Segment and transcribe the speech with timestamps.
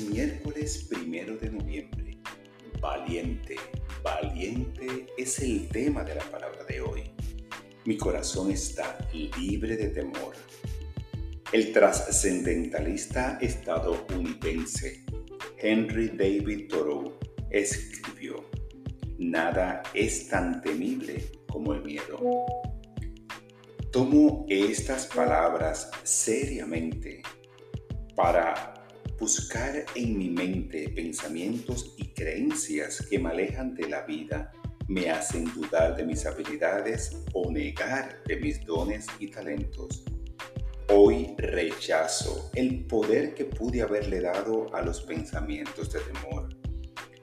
[0.00, 2.18] miércoles primero de noviembre.
[2.80, 3.56] Valiente,
[4.02, 7.10] valiente es el tema de la palabra de hoy.
[7.86, 8.98] Mi corazón está
[9.38, 10.34] libre de temor.
[11.50, 15.02] El trascendentalista estadounidense
[15.56, 18.44] Henry David Thoreau escribió,
[19.18, 22.18] Nada es tan temible como el miedo.
[23.90, 27.22] Tomo estas palabras seriamente
[28.14, 28.74] para
[29.20, 34.50] buscar en mi mente pensamientos y creencias que me alejan de la vida,
[34.88, 40.02] me hacen dudar de mis habilidades o negar de mis dones y talentos.
[40.88, 46.48] Hoy rechazo el poder que pude haberle dado a los pensamientos de temor.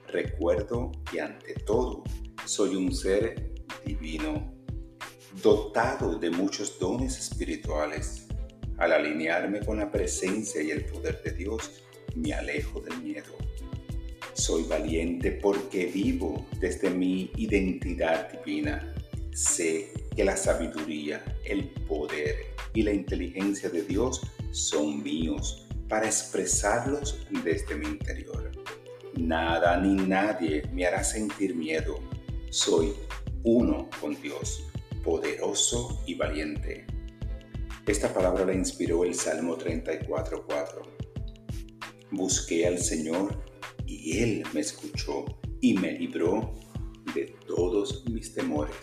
[0.06, 2.04] Recuerdo que ante todo
[2.46, 3.52] soy un ser
[3.84, 4.54] divino,
[5.42, 8.27] dotado de muchos dones espirituales.
[8.78, 11.82] Al alinearme con la presencia y el poder de Dios,
[12.14, 13.36] me alejo del miedo.
[14.34, 18.94] Soy valiente porque vivo desde mi identidad divina.
[19.32, 22.36] Sé que la sabiduría, el poder
[22.72, 24.20] y la inteligencia de Dios
[24.52, 28.52] son míos para expresarlos desde mi interior.
[29.16, 31.98] Nada ni nadie me hará sentir miedo.
[32.50, 32.92] Soy
[33.42, 34.62] uno con Dios,
[35.02, 36.86] poderoso y valiente.
[37.88, 40.82] Esta palabra la inspiró el Salmo 34.4
[42.10, 43.42] Busqué al Señor
[43.86, 45.24] y Él me escuchó
[45.62, 46.52] y me libró
[47.14, 48.76] de todos mis temores.